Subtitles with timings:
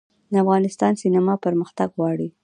[0.31, 2.27] د افغانستان سینما پرمختګ غواړي